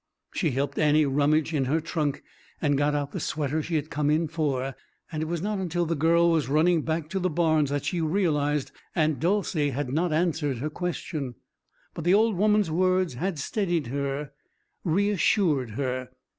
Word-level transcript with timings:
She 0.31 0.49
helped 0.49 0.79
Annie 0.79 1.05
rummage 1.05 1.53
in 1.53 1.65
her 1.65 1.79
trunk 1.79 2.23
and 2.59 2.75
get 2.75 2.95
out 2.95 3.11
the 3.11 3.19
sweater 3.19 3.61
she 3.61 3.75
had 3.75 3.91
come 3.91 4.09
in 4.09 4.27
for, 4.27 4.73
and 5.11 5.21
it 5.21 5.27
was 5.27 5.43
not 5.43 5.59
until 5.59 5.85
the 5.85 5.93
girl 5.95 6.31
was 6.31 6.49
running 6.49 6.81
back 6.81 7.07
to 7.09 7.19
the 7.19 7.29
barns 7.29 7.69
that 7.69 7.85
she 7.85 8.01
realized 8.01 8.71
Aunt 8.95 9.19
Dolcey 9.19 9.69
had 9.69 9.93
not 9.93 10.11
answered 10.11 10.57
her 10.57 10.71
question. 10.71 11.35
But 11.93 12.03
the 12.05 12.15
old 12.15 12.35
woman's 12.35 12.71
words 12.71 13.13
had 13.13 13.37
steadied 13.37 13.87
her, 13.93 14.31
reassured 14.83 15.69
her. 15.77 16.09